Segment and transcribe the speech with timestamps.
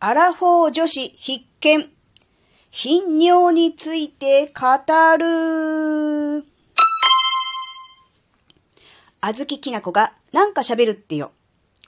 [0.00, 1.90] アラフォー女子必見。
[2.70, 4.62] 頻尿について語
[5.16, 6.44] る。
[9.20, 11.30] あずききなこがなんか喋るってよ。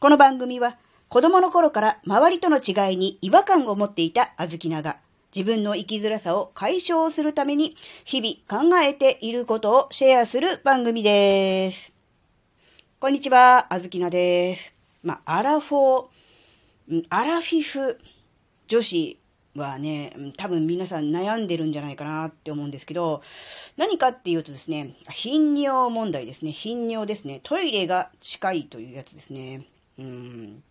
[0.00, 4.98] この番組は子供の頃から周りとの違いに違和感を持っていたあずきなが
[5.34, 11.92] 自分の生きづらさを解消するために日々考えていることをシェアする番組です。
[13.00, 14.72] こんにちは、あずきなです。
[15.02, 16.06] まあ、アラフォー、
[17.08, 17.98] アラフィフ
[18.68, 19.18] 女子
[19.56, 23.22] はね、多分皆さん悩んでるんじゃないかなって思うんですけど、
[23.76, 26.52] 何かっていうとですね、頻尿問題ですね。
[26.52, 27.40] 頻尿ですね。
[27.42, 29.66] トイレが近いというやつですね。
[29.98, 30.62] うん。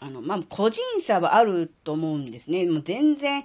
[0.00, 2.66] あの、まあ、個人差はあると思うんですね。
[2.66, 3.44] もう全然、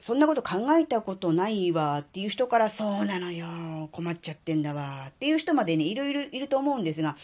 [0.00, 7.16] そんなこと考えたことないわっていう人から、そうなのよ、困っちゃってんだわっていう人までね、いろいろいると思うんですが、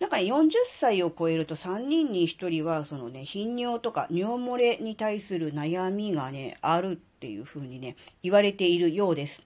[0.00, 9.42] なんかね、40歳を超えると3人に1人は、そのね、頻尿とか尿漏れに対する悩みがね、あるっていうふうにね、言われているようです。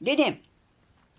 [0.00, 0.42] でね、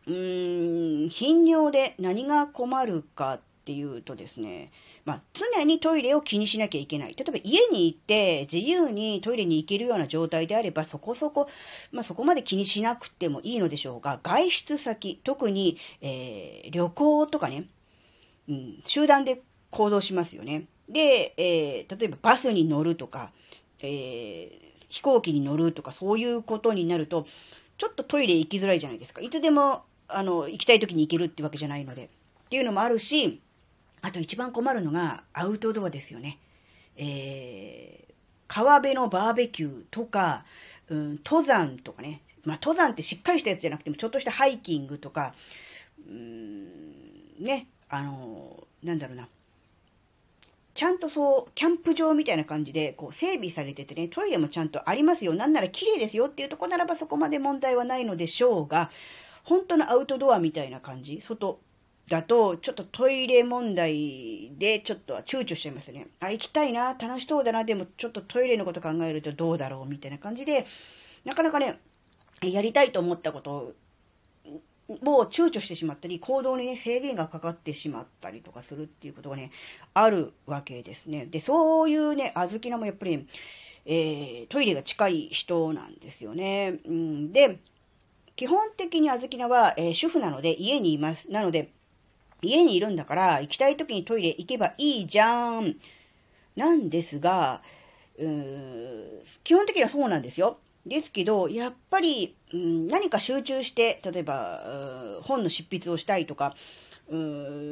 [0.08, 4.72] うーん、頻尿で何が困るかっていうとですね、
[5.06, 7.16] まあ、常にトイレを気にしなきゃいけない。
[7.16, 11.48] 例えば家に行って自由にトイレに行けるような状態であればそこそこ、
[11.92, 17.66] まあ、そこまで気にしなくてもいいのでしょうが、外出先、特に、えー、旅行とかね、
[18.86, 20.66] 集団で行動しますよね。
[20.90, 23.32] で、えー、例えばバスに乗るとか、
[23.80, 27.26] えー、飛行機に乗るとか、そういうことになると、
[27.78, 29.22] ちょっとトイレ行きづらいじゃないですか。
[29.22, 32.06] いつでも、あの、行きたい時に行けるってわけじゃないので。
[32.06, 32.08] っ
[32.50, 33.40] ていうのもあるし、
[34.02, 36.38] あと一番困るのがアウトドアですよね。
[36.98, 38.14] えー、
[38.48, 40.44] 川辺のバーベキューとか、
[40.90, 42.22] うん、登山とかね。
[42.44, 45.34] まあ、登山ってしっかりしたやつじゃなくても、ちょっとしたハイキングとか、
[46.08, 46.66] うん、
[47.40, 49.28] ね、あの、なんだろうな。
[50.74, 55.34] ちゃんとそう、キャンプ場みたいな感じで、こう、整備されててね、トイレもちゃんとありますよ。
[55.34, 58.90] なんなら綺麗ですよっていうとこならばそこまで問題はないのでしょうが、
[59.44, 61.60] 本当のアウトドアみたいな感じ、外
[62.08, 66.08] だと、ちょっとトイレ問題で、ちょっと躊躇しちゃいますね。
[66.22, 70.66] あ、行きたいな、楽しそうだな、でもちょっとトイレのこと考えるとどうだろう、みたいな感じで、
[71.26, 71.80] なかなかね、
[72.42, 73.74] やりたいと思ったこと
[75.02, 79.52] もう躊躇してしまったり、行動にね、制限がかかってしまったりとかするっていうことがね、
[79.94, 81.26] あるわけですね。
[81.26, 83.28] で、そういうね、あずきなもやっぱり、
[83.86, 86.80] えー、トイレが近い人なんですよね。
[86.86, 87.60] うん、で、
[88.36, 91.30] 基本的にあずきなは、えー、主婦なので家にいます。
[91.30, 91.70] なので、
[92.42, 95.76] 家にいるんだから、行きたい時にトイレ行けばいいじゃん。
[96.56, 97.62] なんですが、
[98.18, 100.58] うー基本的にはそうなんですよ。
[100.86, 106.56] ですけど、やっぱり、うん、何か集中して、例えば、本の執筆をしたいとか、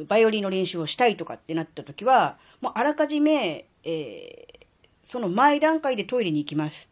[0.08, 6.88] バイオリンの練習をしたいとかってなった時は、もうあらかじめ、えー、その前段階でトイレに行きます。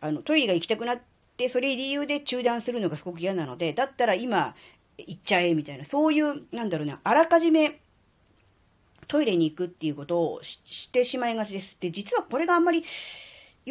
[0.00, 1.00] あの、トイレが行きたくなっ
[1.36, 4.54] て、それ理由で中断するのがすごく嫌なので、だったら今、
[4.98, 7.80] 行っちゃえ、みたいな、そういう、なんだろうな、あらかじめ、
[9.08, 11.76] トイレに行くっていうことをしてしまいがちです。
[11.80, 12.84] で、実はこれがあんまり、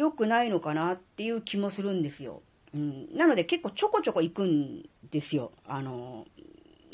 [0.00, 2.40] 良くないのかなっていう気もするんですよ。
[2.74, 5.52] うん、なので結構ちょこちょこ行くんですよ。
[5.66, 6.26] あの、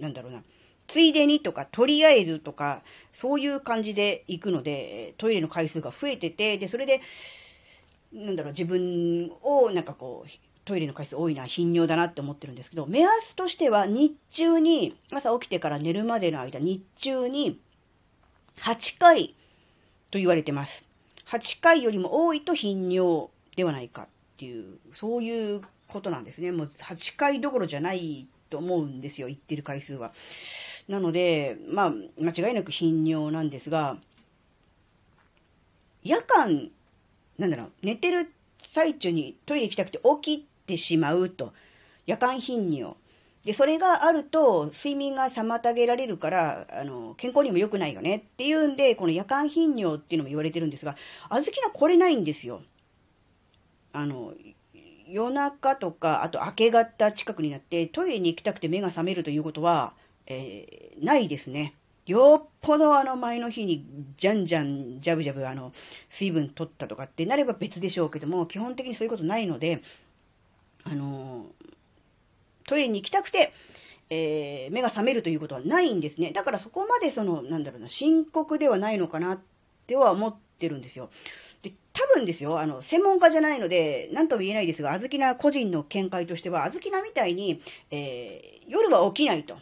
[0.01, 0.43] なんだろうな。
[0.89, 2.83] ついでにとか、とりあえずとか、
[3.15, 7.01] そういう感じで行くので、トイレの回数が増えてて、で、それで、
[8.13, 10.31] なんだろう、自分をなんかこう、
[10.65, 17.61] トイレの回数多いな、頻尿だなって思ってるんですけど、目安としては日中に、朝起きてから寝るまでの間、日中に
[18.59, 19.37] 8回
[20.11, 20.85] と言われてます。
[21.29, 24.07] 8回よりも多いと頻尿ではないかっ
[24.39, 26.53] ていう、そういうことなんですね。
[26.53, 30.13] もう8回どころじゃないと思うんですよ、言ってる回数は。
[30.89, 33.97] なので、まあ、間違いなく頻尿なんですが、
[36.03, 36.71] 夜間、
[37.39, 38.33] なんだろう、寝てる
[38.73, 41.53] 最中にトイレ行きたくて起きてしまうと、
[42.07, 42.95] 夜間頻尿。
[43.47, 50.97] で、それがあると、睡眠が妨げられるから、あの、健康にも良くないよねっていうんで、この夜間頻尿っていうのも言われてるんですが、
[51.31, 52.63] 小豆はこれないんですよ。
[53.93, 54.35] あの、
[55.09, 59.93] 夜中とか、あと明け方近くになってトイレに行きたくて目が覚めるということは、
[60.27, 61.75] えー、ないですね。
[62.05, 63.87] よっぽどあの前の日に
[64.19, 65.73] じゃんじゃん、ジャブジャブあの、
[66.11, 69.83] 水分取ったとかってなれば別でしょうけども、基本的にそういうことないので、
[70.83, 71.47] あの
[72.67, 73.53] トイレに行きたくて、
[74.09, 76.33] えー、目が覚めるということはないんですね。
[76.33, 79.41] だからそこまでその、なんだろうな、深刻ではないのかなっ
[79.87, 81.11] ては思ってるんですよ。
[81.63, 87.61] で、多分ですよ、あの、専門家じゃないので、何とも言えないですが、あずきな個人の見解としては、あずきなみたいに、
[87.91, 89.57] えー、夜は起きないと。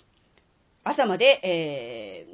[0.82, 2.26] 朝まで、え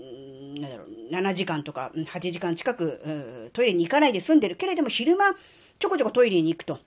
[0.56, 5.37] ー、なんだろう、7時間とか8時間近く、トイレに行かないで済んでるけれども、昼間、
[5.78, 6.78] ちょこちょこトイレに行くと。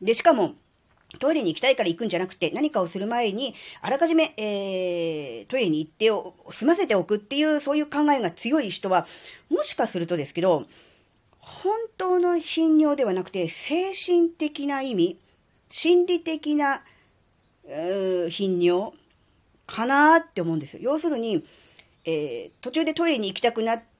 [0.00, 0.54] で、しかも、
[1.18, 9.06] トイレに行きたいから行くんじゃなくて、何かをする前に、あらかじめ、えー、トイレに行ってお、済ませておくっていう、そういう考えが強い人は、
[9.48, 10.66] もしかするとですけど、
[11.40, 15.18] 本当の頻尿ではなくて、精神的な意味、
[15.70, 16.82] 心理的な、
[18.30, 18.92] 頻尿
[19.66, 20.80] かなって思うんですよ。
[20.82, 21.42] 要するに、
[22.04, 23.97] えー、途中でトイレに行きたくなって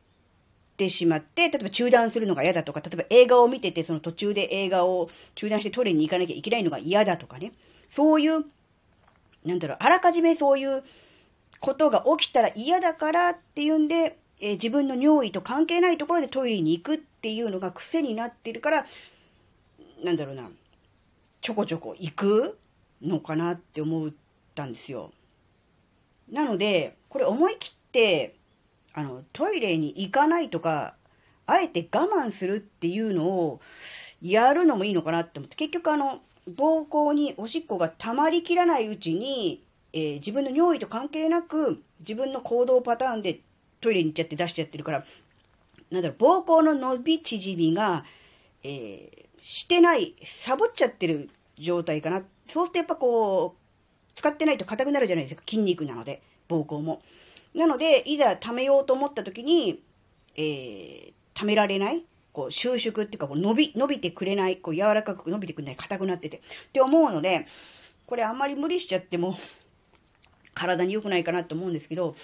[0.89, 7.53] しまって、例えば中断するのが嫌だとか、例えば映画を見てて、その途中で映画を中断してトイレに行かなきゃいけないのが嫌だとかね。
[7.91, 8.45] そういう、
[9.45, 10.85] なんだろう、あらかじめそういう
[11.61, 18.87] ことが起きたら嫌だからっていうんで、えー、自分の尿意と関係ないところでトイレに行くっていうのが癖になってるから、
[20.05, 20.49] なんだろうな、
[21.41, 22.59] ちょこちょこ行く
[23.03, 24.11] のかなって思っ
[24.55, 25.13] たんですよ。
[26.31, 28.35] なので、これ思い切って、
[28.99, 30.95] あの、トイレに行かないとか、
[31.47, 33.61] あえて我慢するっていうのを
[34.21, 39.63] やるのもいいのかなって思って、結局あの、膀胱におしっこが溜まりきらないうちに、
[39.93, 43.39] えー、自分の尿意と関係なく、自分の行動パターンで
[43.81, 45.05] トイレに行っちゃって出しちゃってるから、
[45.93, 48.05] なんだろう、膀胱の伸び縮みが、
[48.65, 52.25] えー、してない、サボっちゃってる状態かな。
[52.49, 55.43] そうするとやっぱこう、使ってないと硬くなるじゃないですか。
[55.49, 57.01] 筋肉なので、膀胱も。
[57.55, 59.83] なので、いざ溜めようと思った時に、
[60.37, 66.37] えー、溜められないこう収縮っていうかこう伸び、伸びてくれない、こう柔らかく伸びてくれない、硬くなってて。
[66.37, 66.41] っ
[66.73, 67.47] て思うので、
[68.07, 69.37] これあんまり無理しちゃっても
[70.55, 72.15] 体に良くないかなと思うんですけど、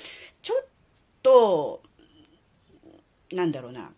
[0.43, 0.67] ちょっ
[1.23, 1.83] と、
[3.33, 3.91] なんだろうな、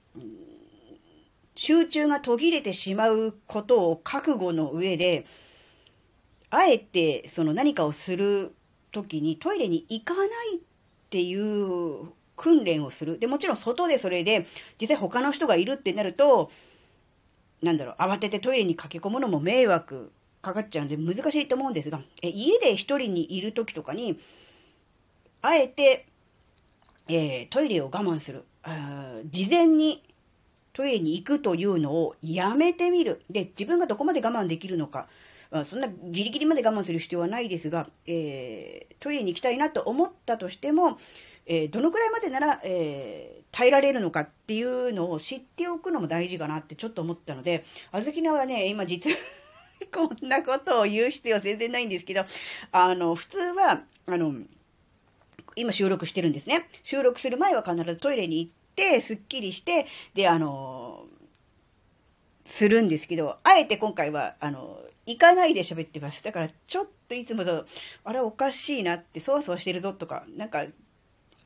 [1.55, 5.27] 集中が途切れてしまうことを覚悟の上で、
[6.51, 8.55] あえてその何かをする
[8.93, 10.29] 時にトイレに行かない
[11.17, 13.19] っていう訓練をする。
[13.19, 14.47] で、もちろん外でそれで
[14.79, 16.51] 実際他の人がいるってなると、
[17.63, 24.21] なんだろう、慌ててトイレに駆け込むのも迷惑かかっちゃうんで難しいと思うんですが、え家で一人にいる時とかに、
[25.41, 26.07] あえて、
[27.09, 28.45] えー、トイレを我慢する。
[29.31, 30.03] 事前に
[30.75, 33.23] トイレに行くというのをやめてみる。
[33.31, 35.09] で、自分がどこまで我慢できるのか。
[35.71, 40.99] そんなギリギリまで我慢する必要はないですが、えー、トイレに行きたいなと思ったとしても、
[41.47, 49.17] えー、どのくらいまでなら、えー、耐えられるのかっていうのを知っておくのも大事かなってちょっと思ったので、あずきなはね、今実は
[49.93, 52.25] こんなことを言う必要は全然ないんですけど、
[52.73, 54.35] あの、普通は、あの、
[55.55, 56.69] 今収録してるんですね。
[56.83, 61.07] 収録する前は必ずトイレに行って、すっきりして、で、あの、
[62.47, 66.23] するんですけど、あえて今回は、あの、行かないで喋ってます。
[66.23, 67.65] だから、ちょっといつもと、
[68.05, 70.67] あれおかしいなって、そわそわしてるぞとか、なんか、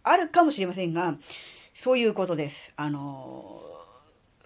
[0.02, 1.16] あるかもしれませんが、
[1.74, 2.72] そういうことです。
[2.76, 3.62] あの、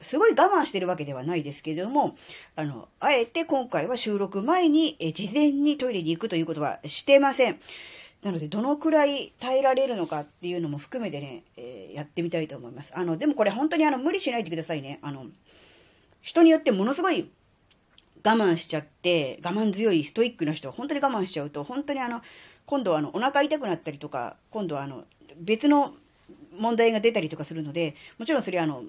[0.00, 2.16] すごい我慢してるわけではないですけれども、
[2.56, 7.60] あの、あえて今回は収録前に、え事前にトイレに行くということはしてません。
[8.22, 12.90] なので、どのくらい耐えられるのかっていうのも含めてね、えー、やってみたいと思います。
[12.94, 14.98] あの、でもこれ本当にあの、無理しないでくださいね。
[15.02, 15.26] あの、
[16.20, 17.30] 人によってものすごい
[18.24, 22.22] 我慢しちゃって、我慢強いストイックな人は本当に我慢しちゃうと、本当にあの、
[22.66, 25.04] 今度はあの、お腹痛くなったりとか、今度はあの、
[25.38, 25.94] 別の
[26.58, 28.84] 問題が出たりとかするので、もちろんそれはあの、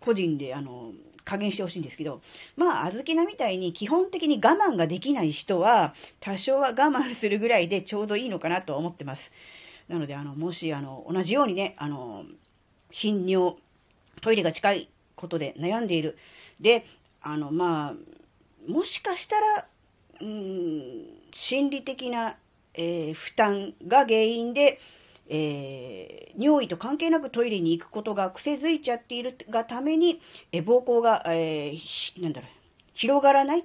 [0.00, 0.92] 個人であの、
[1.24, 2.20] 加減してほしいんですけど、
[2.56, 9.30] まあ、あずきなみたいに基本的に我慢ができない人は、多少は我慢するぐらいでちょうどいいのかなと思ってます。
[9.88, 12.24] なので、あの、もし、あの、同じようにね、あの、
[12.90, 13.56] 頻尿、
[14.20, 16.16] トイレが近いことで悩んでいる。
[16.60, 16.86] で、
[17.22, 18.23] あの、まあ、
[18.66, 19.66] もしかしたら、
[20.20, 22.36] うん、心理的な、
[22.74, 24.80] えー、負担が原因で、
[25.28, 30.20] えー、尿意と関係なくトイレに行くことが癖づいちゃっているがために、
[30.52, 32.50] えー、膀胱が、えー、なんだろう、
[32.94, 33.64] 広がらない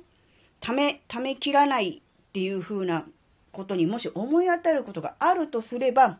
[0.59, 3.05] ため、ためきらないっていう風な
[3.51, 6.17] ことにもし思い当たることがあるとすれば、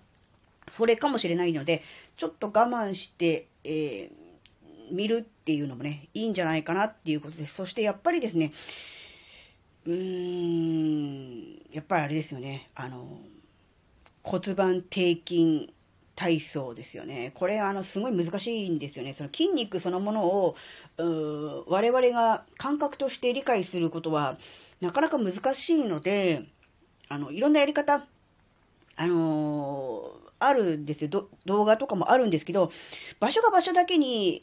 [0.70, 1.84] それかもしれないので、
[2.18, 4.20] ちょっと我慢して、えー
[4.92, 7.56] 見るっていうのもね、いいんじゃないかなっていうことです。
[7.56, 8.54] そしてやっぱりですね、
[9.88, 13.18] うーん、やっぱりあれですよね、あの、
[14.22, 15.74] 骨盤底筋
[16.16, 17.32] 体操ですよね。
[17.34, 19.16] これ、あの、すごい難しいんですよね。
[19.16, 20.56] その筋肉そのものを、
[21.66, 24.38] 我々が感覚として理解することは、
[24.82, 26.44] なかなか難しいので、
[27.08, 28.06] あの、いろんなやり方、
[28.98, 31.30] あのー、あるんですよ。
[31.46, 32.72] 動画とかもあるんですけど、
[33.20, 34.42] 場所が場所だけに、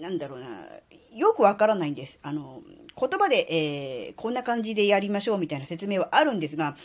[0.00, 0.66] なんだろうな、
[1.14, 2.18] よくわからないんです。
[2.22, 2.62] あの、
[2.98, 6.76] 言葉で、えー、こんな感じでやりましょうみたいな説明はあるんですが、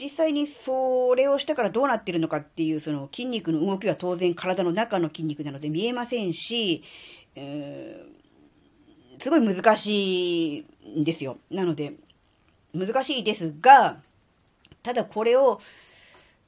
[0.00, 6.82] 実際にそれをしたからどうなってるのかっていう、その筋肉の動きは当然体の中の筋肉なので見えませんし、
[7.34, 10.64] えー、すごい難しい
[11.00, 11.38] んですよ。
[11.50, 11.94] なので、
[12.74, 14.00] 難しいですが、
[14.82, 15.60] ただこれを、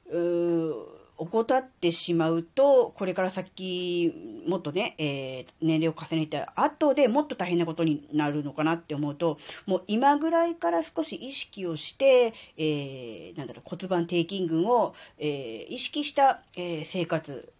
[0.09, 17.51] うー怠ってしまうと、これから先、もっとね、えー、年齢を重ねた後でもっと大変なことになるのかなって思うと、もう今ぐらいから少し意識をして、えー、なんだろう、骨盤底筋群を、えー、意識した、え、生活、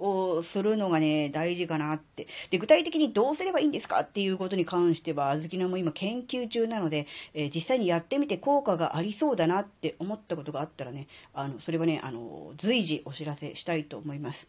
[0.00, 2.26] をするのがね、大事かなって。
[2.50, 14.46] で、具体的にどうすればいいんですかっていうことに関しては、あずきのも今研究中なので、えー、実際にやってみて効果がありそうだなって思ったことがあったらね、あの、それはね、あの、随時お知らせしたいと思います。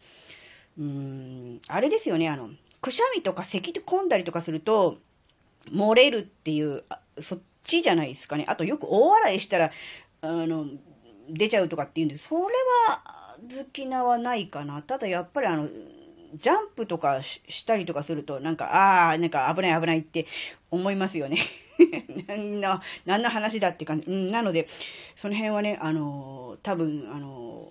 [0.78, 2.50] うーん、あれですよね、あの、
[2.80, 4.98] くしゃみとか咳込んだりとかすると、
[5.70, 6.84] 漏れるっていう、
[7.20, 8.44] そっちじゃないですかね。
[8.48, 9.70] あとよく大笑いしたら、
[10.20, 10.66] あの、
[11.28, 12.40] 出ちゃうとかっていうんで、それ
[12.88, 14.82] は、好きなはないかな。
[14.82, 15.68] ただやっぱりあの、
[16.34, 20.26] ジャンプとかしたりとかすると、なんか、ああ、なんか危ない危ないって
[20.70, 21.38] 思いますよね。
[22.26, 24.06] 何の、何の話だって感じ。
[24.06, 24.68] うん、なので、
[25.16, 27.70] その辺はね、あの多分、あの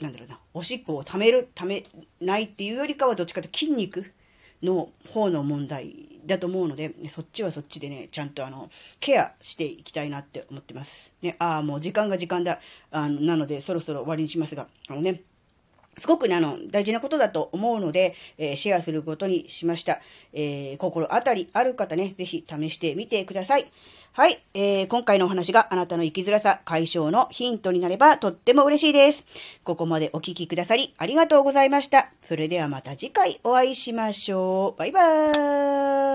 [0.00, 1.84] なんだろうな、おしっこを溜める、溜め
[2.20, 4.12] ないっていうよりかは、どっちかというと筋肉
[4.62, 10.90] の方の問題だと思うので、そっちはそっちでね、ちゃんとあの、ケアしていきたいなって思ってます。
[11.22, 12.60] ね、ああ、もう時間が時間だ。
[12.90, 15.22] あの、なので、そろそろ終わりにしますが、あのね、
[15.98, 20.00] すごくね、あの、大事なことだと思うので、えー、シェアすることにしました。
[20.32, 23.70] えー、心当たりある方ね、ぜひ試してみてください。
[24.14, 29.24] はい、えー、今回のお話があなたの生きづらさ解消のヒントになればとっても嬉しいです。
[29.64, 32.10] ここまでお聞きくださりありがとうございました。
[32.28, 34.78] それではまた次回お会いしましょう。
[34.78, 36.11] バイバーイ。